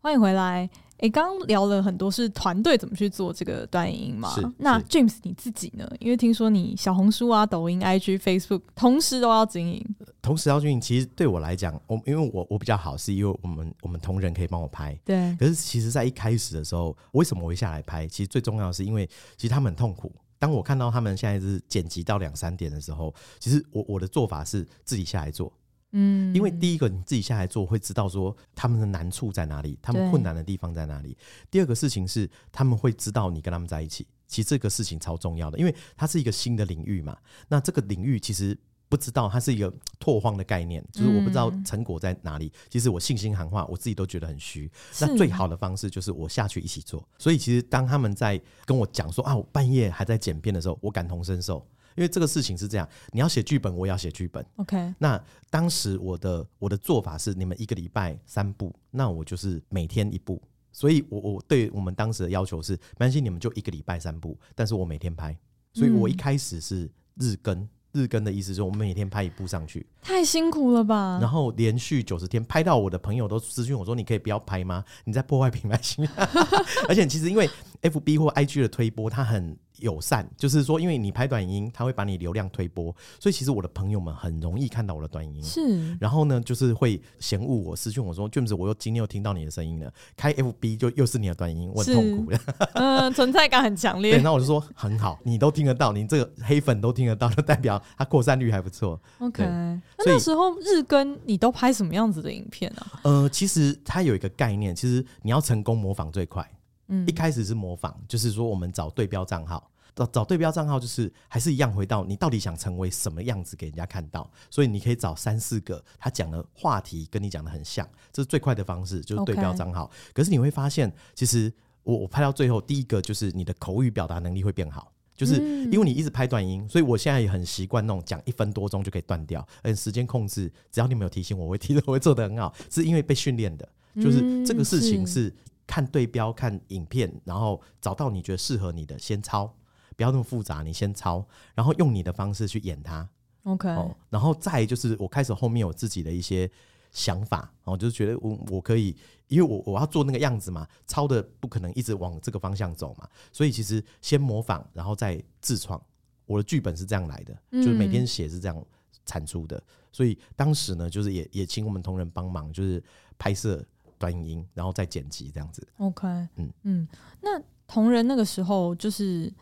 [0.00, 0.70] 欢迎回来。
[1.02, 4.32] 诶，刚聊了很多是团队怎么去做这个短影音嘛？
[4.36, 5.84] 是那 James 你自己呢？
[5.98, 9.84] 因为听说你小红书啊、抖音、IG、Facebook 同时都要经营。
[10.22, 14.96] 同时要经营，其实对我来讲，我因为我我比较好，是因为我们我们同仁可以帮我拍。
[15.04, 15.36] 对。
[15.40, 18.06] 可是其实，在一开始的时候，为什么我会下来拍？
[18.06, 19.04] 其实最重要的是，因为
[19.36, 20.12] 其实他们很痛苦。
[20.38, 25.52] 当我看到他们现在是剪辑到两三点的时候，其实我我的做法是自己下来做。
[25.92, 31.16] 嗯，因为第一个你自己下来做会知道说他们的难处在哪里，他们困难的地方在哪里。
[31.50, 37.16] 第二个事情是他们会知道你跟他们在一起，其实这个事情超重要的，因为它是一个新的领域嘛。
[37.48, 42.50] 那这个领域其实不知道它是一个拓荒的概念，就是我不知道成果在哪里。
[42.70, 44.70] 其实我信心喊话，我自己都觉得很虚。
[44.98, 47.06] 那最好的方式就是我下去一起做。
[47.18, 51.66] 所以其实当他们在跟我讲说啊，我半夜还在剪片的时候，我感同身受。
[51.96, 54.44] 因为这个事情是这样，你要写剧本，我也要写剧本。
[54.56, 60.40] OK，那当时我的我的做法是，你们一个礼拜三部，那我就是每天一部。
[60.74, 65.36] 所以我我对我们当时的要求是，没关系，你们就一个礼拜三部，但是我每天拍。
[65.74, 69.86] 所以我一开始是日更，嗯、日更的意思就是我们每天拍一部上去。
[70.00, 71.18] 太辛苦了吧？
[71.20, 74.82] 然后连续九十天拍到我的朋友都私讯我说：“你可以不要拍吗？
[75.04, 76.14] 你在破坏品牌形象。”
[76.88, 77.48] 而且其实因为
[77.82, 79.56] FB 或 IG 的推播，它很。
[79.78, 85.42] 友善，就是说，因为你拍短音，它会把你流量推播，所以其实我的朋友们很容易看到我的短音。
[85.42, 92.38] 是，然后呢，就是会嫌恶我，私讯我说：“James，我又今天又听到你的声音了。”开 FB 就又是你的短音，我很痛苦的。
[92.74, 94.12] 嗯，存在感很强烈。
[94.12, 99.00] 对，那我就说很好，你都听得到，你这个黑粉都听得到，就代表它扩散率还不错。
[99.18, 103.00] OK，那那时候日更你都拍什么样子的影片啊？
[103.02, 106.48] 呃，其实它有一个概念，其实你要成功模仿最快。
[106.92, 109.68] 嗯，一开始是模仿，就是说我们找对标账号。
[109.94, 119.90] 找找对标账号，就是还是一样回到你到底想成为什么样子给人家看到，所以你可以找三四个他讲的话题跟你讲的很像，这是最快的方式，就是对标账号。
[120.14, 121.52] 可是你会发现，其实
[121.82, 125.34] 我我拍到最后，第一个就是你的口语表达能力会变好，就是
[125.70, 135.30] 因为你一直拍短音，所以我现在也很习惯那种讲一分多钟就可以断掉，而且时间控制，只要你没有提醒我，我会提的我会做得很好，是因为被训练的，就是这个事情是
[135.72, 139.50] 看对标看影片，然后找到你觉得适合你的先抄。
[139.96, 143.08] 不要那么复杂，你先抄，然后用你的方式去演它。
[143.44, 146.50] OK，哦，然后再就是我开始后面有自己的一些
[146.90, 148.94] 想法，哦，就是觉得我我可以，
[149.28, 155.82] 因为我我要做那个样子嘛，抄的不可能一直往这个方向走嘛，所以其实先模仿，然后再自创。
[156.26, 158.62] 我的剧本是这样来的，就是每天写是这样
[159.06, 159.62] 产出的。
[159.90, 162.82] 所以当时呢，就是也也请我们同仁帮忙，就是
[163.18, 163.64] 拍摄
[164.02, 165.64] 短影音，然后再剪辑这样子。
[165.78, 166.88] OK，嗯嗯，
[167.20, 169.32] 那同仁那个时候就是。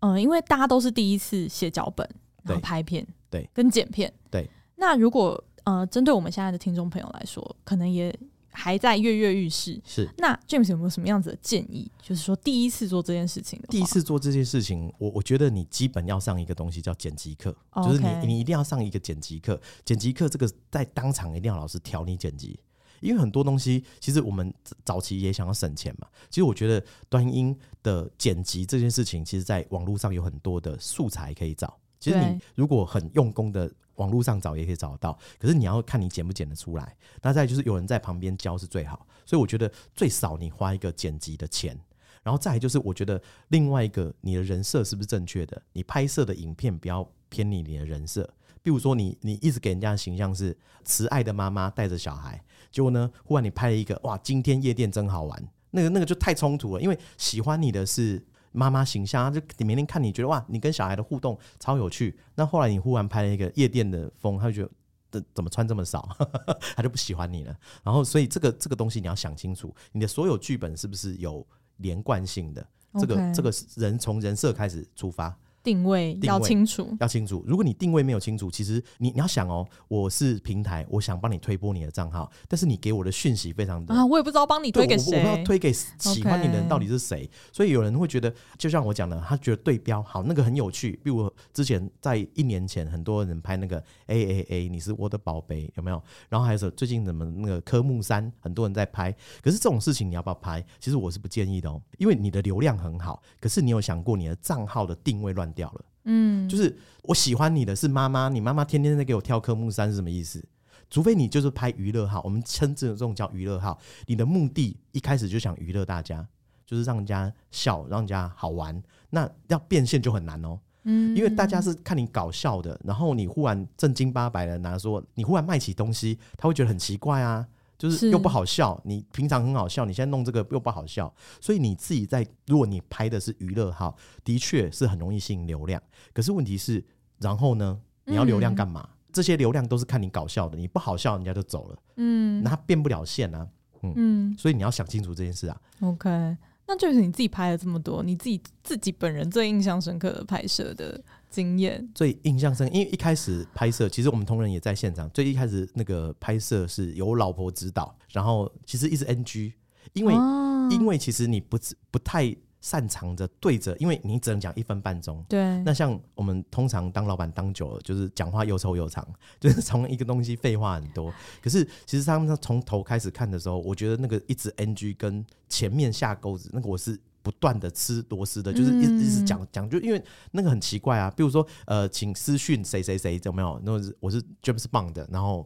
[0.00, 2.06] 嗯，因为大家都是第一次写脚本，
[2.42, 4.48] 然后拍片，对，跟剪片，对。
[4.76, 8.14] 那如果呃，针对我们现在的听众朋友来说，可能也
[8.50, 9.80] 还在跃跃欲试。
[9.84, 10.06] 是。
[10.18, 11.90] 那 James 有没有什么样子的建议？
[12.02, 17.88] 就是说，第一次做这件事情的，第一次做这件事情，我我觉得你基本要上一个东西叫剪辑课，okay.
[17.88, 19.58] 就是你你一定要上一个剪辑课。
[19.82, 22.60] 剪辑课这个在当场一定要老师调你剪辑。
[23.00, 24.52] 因为很多东西，其实我们
[24.84, 26.08] 早期也想要省钱嘛。
[26.28, 31.78] 其实我觉得端音的剪辑这件事情，其实在网络上有很多的素材可以找。
[31.98, 35.18] 其实你如果很用功的网络上找，也可以找得到。
[35.38, 36.96] 可是你要看你剪不剪得出来。
[37.22, 39.06] 那再就是有人在旁边教是最好。
[39.24, 41.76] 所以我觉得最少你花一个剪辑的钱，
[42.22, 45.60] 然后再就是我觉得另外一个你的人设是不是正确的？
[45.72, 48.28] 你拍摄的影片不要偏离你的人设。
[48.62, 52.44] 比如说你你一直给人家的形象是慈爱的妈妈带着小孩，
[52.76, 56.82] 结果呢，忽然你拍了一个哇，今天夜店真好玩，那个那个就太冲突了。
[56.82, 62.18] 因为喜欢你的是妈妈形象，就你每天看你觉得哇，你跟小孩的互动超有趣。
[62.34, 64.70] 那后来你忽然拍了一个夜店的风，他就觉得
[65.10, 66.06] 怎怎么穿这么少，
[66.76, 67.56] 他就不喜欢你了。
[67.82, 71.46] 然后所以这个这个东西你要想清楚，你的所有剧本是不是有
[71.78, 72.68] 连贯性的？
[73.00, 75.34] 这个.这个人从人设开始出发。
[75.66, 77.42] 定位要清楚，要清楚。
[77.44, 87.28] 如果你定位没有清楚，其实你你要想哦，我是平台，我想帮你推播你的账号，但是你给我的讯息非常的啊，我也不知道帮你推给谁，我不知道推给喜欢你的人到底是谁。
[87.50, 91.00] 所以有人会觉得，就像我讲的，他觉得对标好，那个很有趣。
[91.02, 96.00] 比如之前在一年前，很多人拍那个 A A A，你是我的宝贝，有没有？
[96.28, 99.12] 然后还有最近怎么那个科目三，很多人在拍。
[99.42, 100.64] 可是这种事情你要不要拍？
[100.78, 105.84] 其实我是不建议的哦，因为你的流量很好，可是你有想过你的账号的定位乱掉了？
[106.04, 110.40] 嗯，就是我喜欢你的是妈妈，你妈妈天天在给我跳科目三是什么意思？
[110.88, 116.24] 除非你就是拍娱乐号，我们称之这种叫娱乐号，你的目的一开始就想娱乐大家，
[116.64, 118.80] 就是让人家笑，让人家好玩。
[119.10, 120.60] 那要变现就很难哦。
[120.84, 127.44] 嗯，因为大家是看你搞笑的，然后你忽然正经八百的拿说，你忽然卖起东西，他会觉得很奇怪啊，
[127.78, 128.80] 就是又不好笑。
[128.84, 135.82] 你平常很好笑，你现在弄这个又不好笑，所以你自己在，如果你拍的是娱乐号，的确是很容易吸引流量。
[136.12, 136.84] 可是问题是，
[137.18, 138.88] 然后呢，你要流量干嘛？
[138.88, 141.78] 嗯、这些流量都是看你搞笑的，你不好笑，人家就走了。
[141.96, 143.48] 嗯，那他变不了现啊。
[143.82, 145.60] 嗯嗯，所以你要想清楚这件事啊。
[145.80, 146.36] OK。
[146.68, 151.00] 那就是你自己拍了这么多，你自己自己本人最印象深刻的拍摄的
[151.36, 151.86] 经验。
[151.94, 155.10] 最印象深刻，因为一开始拍摄，其实我们同仁也在现场。
[155.10, 159.52] 最一开始那个拍摄是由老婆指导，然后其实一直 NG，
[159.92, 161.58] 因为、哦、因为其实你不
[161.90, 162.34] 不太。
[162.58, 165.24] 擅长着对着，因为你只能讲一分半钟。
[165.28, 165.38] 对。
[165.62, 169.06] 那像我们通常当老板当久了，就是讲话又臭又长，
[169.38, 171.14] 就是从一个东西废话很多。
[171.40, 181.12] 可是其实他们从头开始看的时候，我觉得那个一直 NG 跟前面下钩子，那个我是不断的吃螺丝的，就是一直一直讲讲，就因为那个很奇怪啊。
[181.16, 183.60] 比如说呃，请私讯谁谁谁有没有？
[183.64, 185.44] 那是我是 James Bond 的，然后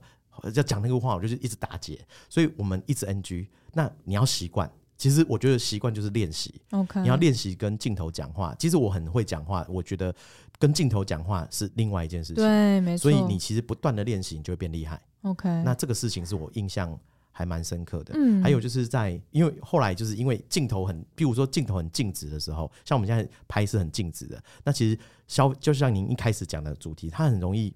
[0.55, 3.47] 要讲那个话，我就是一直打结，所以我们一直 NG。
[3.73, 4.71] 那你要习惯。
[4.99, 6.61] 其实我觉得习惯就是练习。
[6.73, 8.55] OK，你要练习跟镜头讲话。
[8.59, 10.15] 其实我很会讲话，我觉得
[10.59, 12.45] 跟镜头讲话是另外一件事情。
[12.45, 13.11] 对，没错。
[13.11, 15.01] 所以你其实不断的练习，你就会变厉害。
[15.23, 16.95] OK，那这个事情是我印象
[17.31, 18.15] 还蛮深刻的。
[18.17, 24.43] 嗯，还有就是在，因为后来就是因为镜头很，比如说镜头很静止的时候，像我们现在拍是很静止的。
[24.65, 27.73] 那其实消就像您一开始讲的主题，它很容易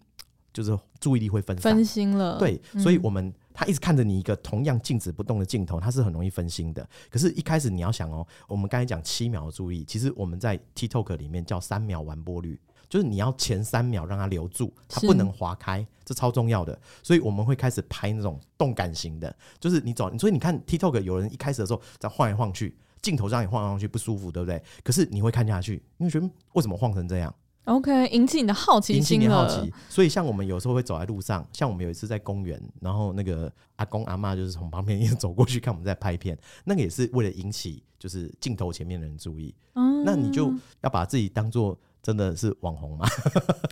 [0.53, 2.39] 就是注意力会分散，分心了。
[2.39, 3.27] 对，所以我们。
[3.27, 6.85] 嗯他一直看着你一个同样静止不动的镜头，他是很容易分心的。
[7.09, 16.79] 可是，一开始你要想哦，我们刚才讲七秒的注意，其实我们在 TikTok 里面叫三秒完播率，就是你要前三秒让它留住，它不能划开，这超重要的。
[17.03, 24.63] 所以我们会开始拍那种动感型的，就是你走，所以你看 TikTok 有人一开始的时候在晃来晃去，镜头让你晃来晃去不舒服，对不对？
[24.83, 28.99] 可是你会看下去，你会觉得为什么晃成这样？OK，引起你的好奇心了。
[28.99, 39.55] 引起你好奇，所以像我们有时候会走在路上，像我们有一次在公园，然后那个阿公阿妈就是从旁边一直走过去看我们在拍片，那个也是为了引起就是镜头前面的人注意。
[39.73, 43.05] 嗯，那你就要把自己当做真的是网红嘛？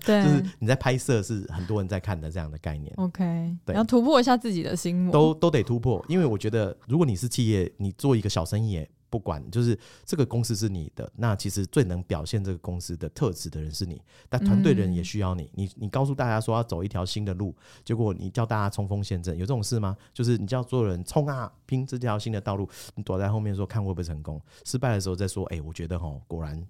[0.05, 2.93] 对， 就是你在拍摄是很多人在看的这样的概念。
[2.97, 8.85] OK，对，要突破一下自己的心魔，都都得突破，因为我觉得如果你是企业，你做一个小生意。
[9.11, 15.51] 不管就是这个公司是你的，那其实最能表现这个公司的特质的人是你，但团队的人也需要你。
[15.53, 19.95] 你你告诉大家说要走一条新的路，结果你叫大家冲锋陷阵，有这种事吗？
[20.15, 26.67] 就是你叫所有人冲啊，拼这条新的道路，你躲在后面说看会不会成功，失败的时候再说，哎、欸，我觉得齁，果然。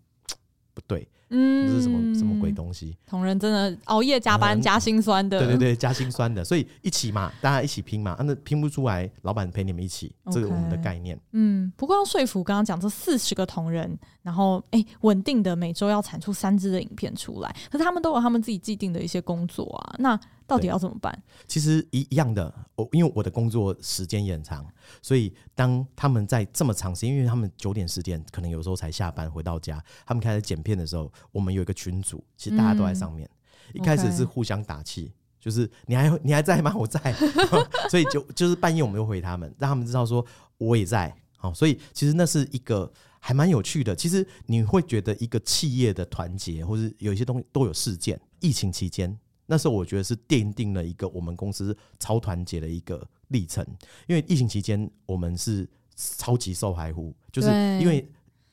[0.74, 2.96] 不对，嗯，这是什么什么鬼东西？
[3.06, 11.18] 同仁真的熬夜加班加心酸的，对对对，加心酸的，所以一起嘛，大家一起拼嘛，那拼不出来，老板陪你们一起，这个我们的概念。
[11.32, 20.18] 嗯，不过要说服刚刚讲这四十个同仁，然后哎，稳定的每周要产出三支的影片出来，可是他们都有他们自己既定的一些工作啊，那。
[20.52, 21.22] 到底要怎么办？
[21.46, 24.66] 其实一一样的，我因为我的工作时间也很长，
[25.00, 33.26] 所以当他们在这么长时间，因为他们九点十点可能有时候才下班回到家，他们开始剪片的时候，我们有一个群组，其实大家都在上面。
[33.72, 35.10] 嗯、一开始是互相打气，
[35.40, 36.74] 就是你还 你还在吗？
[36.76, 37.00] 我在，
[37.88, 40.24] 所以就就是半夜我们就回他们，让他们知道说
[40.58, 41.14] 我也在。
[41.38, 43.96] 好，所以其实那是一个还蛮有趣的。
[43.96, 48.20] 其实你会觉得一个企业的团结，或是有一些东西都有事件。
[48.40, 49.18] 疫情期间。
[49.52, 53.62] 那时候我觉得是奠定了一个我们公司超团结的一个历程，
[54.08, 58.10] 因为疫情期间我们是超级受害户，就是因为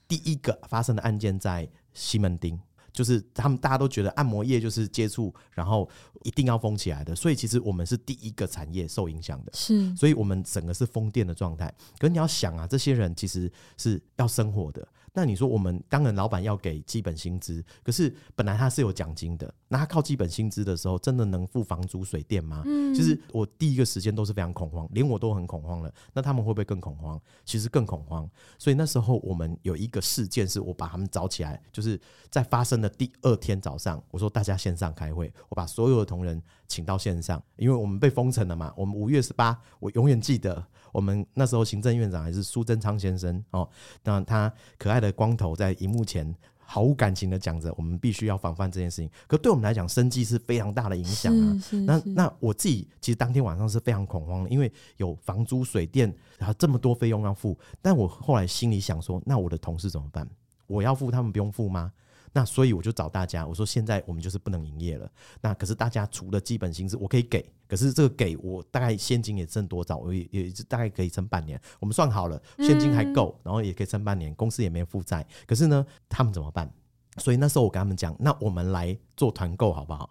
[0.09, 2.59] 第一个发生的案件在西门町，
[2.91, 5.89] 就是他们大家都觉得按摩业就是接触，然后
[6.23, 11.73] 一定要封起来的，所以其实我们是第一个产业受影响的，是，所以我们整个是封店的状态。
[11.97, 14.85] 可是你要想啊，这些人其实是要生活的。
[15.13, 22.63] 那你说我们当然老板要给基本薪资，可是本来他是有奖金的，那他靠基本薪资的时候，真的能付房租水电吗？
[22.65, 25.93] 嗯，其实我第一个时间都是非常恐慌，连我都很恐慌了。
[26.11, 27.21] 那他们会不会更恐慌？
[27.45, 28.29] 其实更恐慌。
[28.57, 31.99] 所以那时候我们有一个事件，是我把他们找起来，就是
[32.31, 38.73] 在发生的第二天早上，我说大家线上开会，我把所有的同仁请到线上，因为我们被封城了嘛。
[38.75, 40.65] 我们五月十八，我永远记得。
[40.91, 43.69] 我们那时候行政院长还是苏贞昌先生哦，
[44.03, 46.35] 那他可爱的光头在荧幕前
[46.71, 49.09] 毫无感情的讲着，我们必须要防范这件事情。
[49.25, 51.59] 可对我们来讲，生计是非常大的影响啊。
[51.87, 57.57] 那那我自己其实当天晚上是非常恐慌的，因为有房租、水电，然后这么多费用要付。
[57.81, 60.29] 但我后来心里想说，那我的同事怎么办？
[60.67, 61.91] 我要付，他们不用付吗？
[62.31, 65.09] 那所以我就找大家，我说现在我们就是不能营业了。
[65.41, 71.59] 那可是大家除了基本薪资我可以给，可是这个给我大概现金也挣多少，我也也大概可以撑半年。
[71.79, 75.25] 我们算好了，现金还够，然后也可以撑半年，公司也没有负债。
[75.45, 76.71] 可是呢，他们怎么办？
[77.17, 80.09] 所以那时候我跟他们讲，那我们来做团购好不好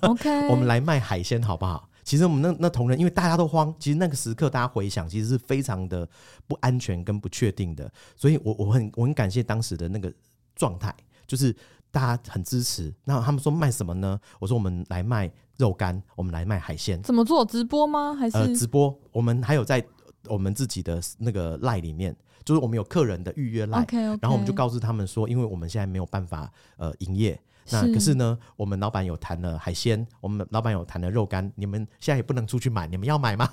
[0.00, 1.88] ？OK， 我们来卖海鲜好不好？
[2.02, 6.08] 其实我们那那同仁，因为大家都慌，其实那个时刻大家回想，其实是非常的
[6.48, 7.92] 不安全跟不确定的。
[8.16, 10.12] 所以我我很我很感谢当时的那个
[10.56, 10.92] 状态，
[11.30, 11.54] 就是
[11.92, 12.92] 大家很支持。
[13.04, 14.18] 那他们说卖什么呢？
[14.40, 17.00] 我说我们来卖肉干，我们来卖海鲜。
[17.02, 17.44] 怎么做？
[17.44, 18.16] 直播吗？
[18.18, 18.36] 还是？
[18.36, 18.98] 呃，直播。
[19.12, 19.84] 我们还有在
[20.26, 22.16] 我们自己的那个 LINE 里面。
[22.42, 27.38] 就是我们有客人的预约来，okay, okay 然后我们就告诉他们说，因为我们现在没有办法呃营业，
[27.70, 33.48] 那可是呢，我们老板有谈了海鲜，我们老板有谈了肉干，你们现在也不能出去买，你们要买吗？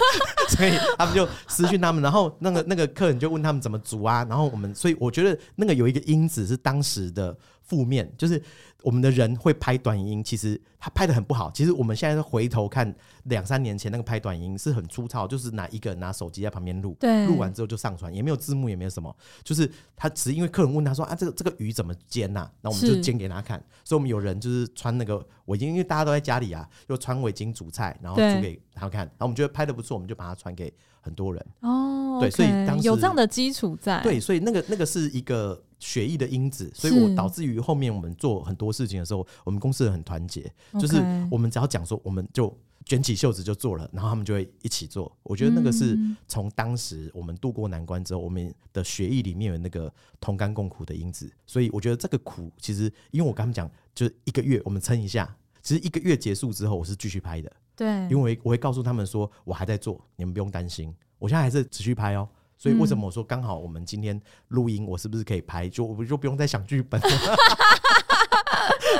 [0.50, 8.42] 所以他们就私讯他们，然后那个那个客人就问他们怎么煮啊，然后我们所以我觉得那个有一个因子是当时的负面，就是。
[8.82, 11.50] 我们的人会拍短音，其实他拍的很不好。
[11.54, 19.14] 其实我们现在回头看，两三年前那个拍短音是很粗糙，就是拿一个人拿手机在旁边录，录完之后就上传，也没有字幕，也没有什么，
[19.44, 22.52] 就是他只是因为客人问他说啊，这个这个鱼怎么煎呐、啊？
[22.60, 23.62] 那我们就煎给他看。
[23.84, 29.00] 所以我们有人就是穿那个围巾，因为大家都在家里啊，就穿围巾煮菜，然后煮给他看。
[29.02, 31.46] 然后我们觉得拍的不错，我们就把它传给很多人。
[31.60, 34.02] 哦，对，所以当时有这样的基础在。
[34.02, 35.62] 对，所以那个那个是一个。
[35.82, 40.50] 血艺的因子，所以我导致于后面我们做很多事情的时候，我们公司人很团结，
[40.80, 40.96] 就是
[41.30, 45.14] 我们只要讲说，我们就卷起袖子就做了，然后他们就会一起做。
[45.22, 45.96] 我觉得那个是
[46.26, 62.28] 从当时我们度过难关之后，我们的血液里面有那个同甘共苦的因子，所以我觉得这个苦其实，因为我跟他们讲，就是一个月我们撑一下，其实一个月结束之后，我是继续拍的，对，因为我会告诉他们说，我还在做，你们不用担心，我现在还是持续拍哦。
[62.58, 65.68] 所以为什么我说刚好我们今天录音，我是不是可以拍？
[65.68, 67.08] 就我就不用再想剧本了。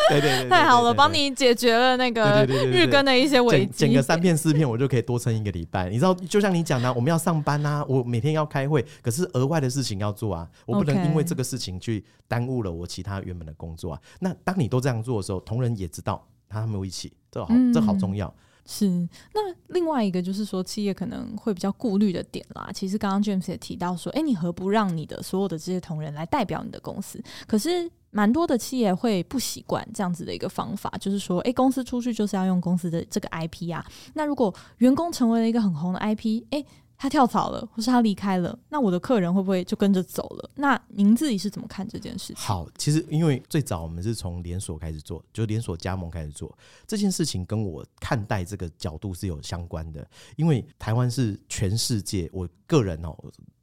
[0.11, 3.72] 对对对，太好了，帮你解决了那个日更的一些危机。
[3.72, 5.88] 剪个三片四片，我就可以多撑一个礼拜。
[5.88, 14.00] 你知道，就像你讲的，我们要上班啊，我每天要开会，可是额外的事情要做啊，我不能因为这个事情去耽误了我其他原本的工作啊。
[14.20, 18.32] 那当你都这样做的时候，同仁也知道他们有一起，这好，这好重要。
[18.64, 18.88] 是，
[19.34, 22.70] 那另外一个就是说，企业可能会比较顾虑的点啦。
[22.72, 27.20] 其实刚刚 James 也提到说，哎、欸，你何不让你的所有的这些同仁来代表你的公司？
[27.48, 33.84] 可是蛮多的企业会不习惯这样子的一个方法，就是说，哎、公司出去就是要用公司的这个 IP 啊。
[34.12, 36.62] 那如果员工成为了一个很红的 IP，哎、
[37.03, 40.50] 他跳槽了，或是他离开了，那我的客人会不会就跟着走了？
[40.55, 42.36] 那您自己是怎么看这件事情？
[42.36, 50.09] 好，其实因为最早我们是从连锁开始做，就连锁加盟开始做这件事情，跟我看待这个角度是有相关的。
[50.36, 53.12] 因为台湾是全世界，我个人哦，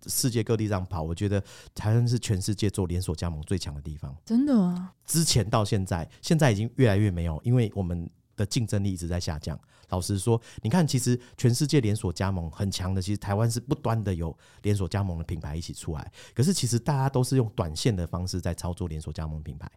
[0.07, 1.41] 世界各地这样跑，我觉得
[1.73, 4.13] 台湾是全世界做连锁加盟最强的地方。
[4.25, 4.93] 真的啊？
[5.05, 8.09] 之前到现在，现在已经越来越没有，因为我们
[8.39, 9.59] 的竞争力一直在下降。
[9.89, 16.11] 老实说，你看，其实全世界连锁加盟很强的，其实台湾是不断的有连锁加盟的品牌一起出来。
[16.33, 19.69] 可是，其实大家都是用短线的方式在操作连锁加盟品牌。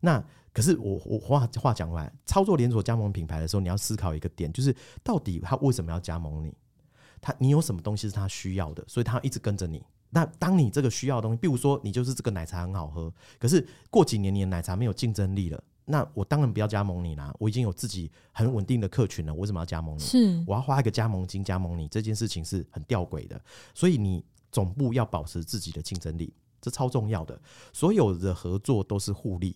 [0.00, 6.54] 那可是我我话话讲回来，操作连锁加盟品牌的时候，你要思考一个点，就是到底他为什么要加盟你？
[7.20, 9.82] 他你有什么东西是他需要的，所以他一直跟着你。
[10.10, 15.64] 那当你这个需要的东西，比如说你就是这个奶茶很好喝，可是过几年你的奶茶没有竞争力了。
[15.86, 20.00] 那我当然不要加盟你啦，我已经有自己很稳定的客群了，我为什么要加盟你？
[20.00, 23.38] 是，我要花一个加盟金加盟你，这件事情是很吊诡的。
[23.74, 27.38] 所以你总部要保持自己的竞争力，这超重要的。
[27.72, 29.54] 所有的合作都是互利，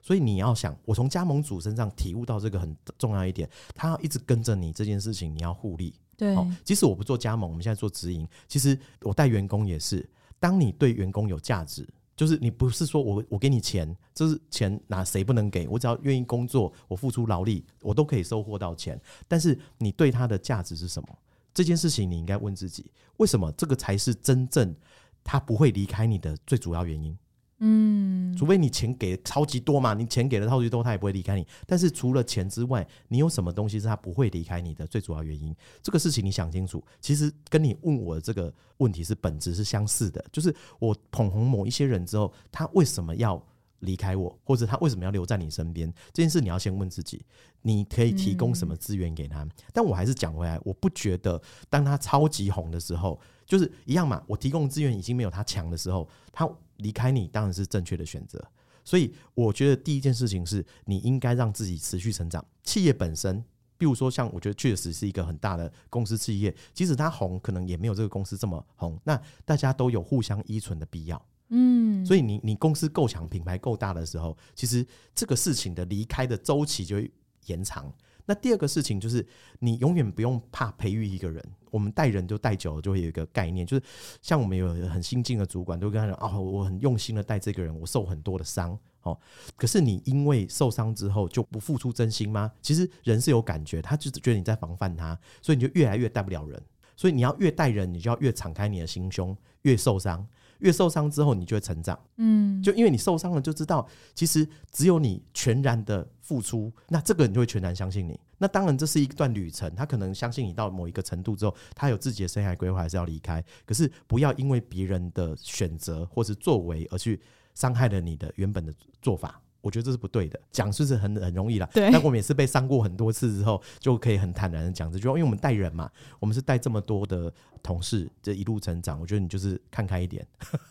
[0.00, 5.94] 所以你要想，我从加盟主身上体悟到这个很重要一点，他要一直跟着你这件事情，你要互利。
[6.16, 10.08] 对，即使我不做加盟，我们现在做直营，其实我带员工也是，
[10.40, 11.86] 当你对员工有价值。
[12.16, 15.68] 就是你不是说我我给你钱，就是钱哪谁不能给？
[15.68, 18.98] 我只要愿意工作，我付出劳力，我都可以收获到钱。
[19.28, 21.08] 但是你对他的价值是什么？
[21.52, 24.74] 这件事情你应该问自己，为什么这个才是真正
[25.22, 27.16] 他不会离开你的最主要原因？
[27.58, 31.46] 嗯，除非你钱给超级多嘛，你钱给的超级多，他也不会离开你。
[31.66, 35.56] 但是除了钱之外，你有什么东西是他不会离开你的最主要原因？
[35.82, 36.84] 这个事情你想清楚。
[37.00, 43.42] 其实跟你问我的这个问题是本质是相似的，就是我捧红某一些人之后，他为什么要
[43.78, 45.90] 离开我，或者他为什么要留在你身边？
[46.12, 47.24] 这件事你要先问自己，
[47.62, 49.44] 你可以提供什么资源给他？
[49.44, 49.50] 嗯。
[49.72, 51.40] 但我还是讲回来，我不觉得
[51.70, 54.22] 当他超级红的时候，就是一样嘛。
[54.26, 56.46] 我提供资源已经没有他强的时候，他。
[56.78, 58.42] 离开你当然是正确的选择，
[58.84, 62.44] 所以我觉得第一件事情是你应该让自己持续成长。
[62.62, 63.44] 企业本身，
[63.78, 68.98] 比如说像我觉得确实是一个很大的公司企业，即使它红，可能也没有这个公司这么红。
[69.04, 77.10] 那大家都有互相依存的必要，嗯，所以你你公司够强，品牌够大的时候，其实这个事情的离开的周期就会
[77.46, 77.92] 延长。
[78.26, 79.26] 那第二个事情就是，
[79.60, 81.42] 你永远不用怕培育一个人。
[81.70, 83.82] 我们带人就带久了，就会有一个概念，就是
[84.20, 89.16] 像我们有很新进的主管，都跟他讲：“哦，我很用心的带这个人，我受很多的伤。”哦，
[89.54, 92.50] 可是你因为受伤之后就不付出真心吗？
[92.60, 96.60] 其实人是有感觉，他就觉得你在防范他，所以你就越来越带不了人。
[96.96, 100.26] 所以你要越带人，你就要越敞开你的心胸，越受伤。
[100.58, 101.98] 越受伤之后，你就会成长。
[102.16, 108.18] 嗯，就因为你受伤了，就知道其实只有你全然的付出，那这个人就会全然相信你。
[108.38, 113.42] 那当然，这是一段旅程，他可能相信你到某一个程度之后，他有自己的生涯规划，还是要离开。
[113.64, 117.20] 可是不要因为别人的选择或是作为而去
[117.54, 119.40] 伤害了你的原本的做法。
[119.66, 121.68] 我觉得这是不对的，讲是不是很很容易啦？
[121.74, 121.90] 对。
[121.90, 125.90] 但我们也是被伤过很多次之后，就可以很坦然的讲这句话，因为我们带人嘛，
[126.20, 127.32] 我们是带这么多的
[127.64, 130.24] 同事，这一路成长，我觉得你就是看开一点，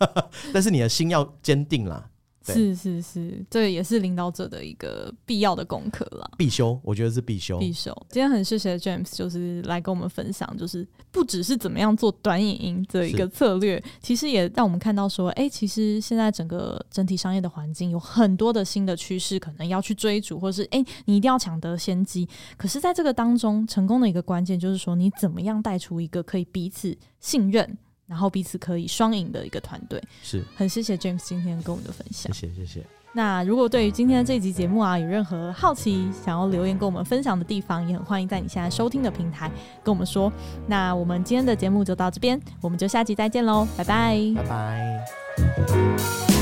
[0.53, 2.09] 但是你的心要坚定啦。
[2.53, 6.29] 是是是，这也是领导者的一个必要的功课了。
[6.37, 7.57] 必修，我觉得是必修。
[7.59, 7.95] 必修。
[8.09, 22.27] 今天很谢谢 James，就是来跟我们分享，就是不只是怎么样做短影音的一个策略，其实也让我们看到说，哎、欸，其实现在整个整体商业的环境有很多的新的趋势，可能要去追逐，或是哎、欸，你一定要抢得先机。
[22.57, 27.77] 可是，在这个当中，成功的一个关键就是说，你怎么样带出一个可以彼此信任。
[28.07, 32.85] 然后彼此可以双赢的一个团队，是很谢谢 James 今天跟我们的分享，谢谢谢谢。
[33.13, 39.49] 那如果对于今天的这集节目啊，有任何好奇想要留言跟我们分享的地方，也很欢迎在你现在收听的平台
[39.81, 40.29] 跟我们说。
[40.67, 46.34] 那我们今天的节目就到这边，我们就下集再见喽，拜拜，拜拜。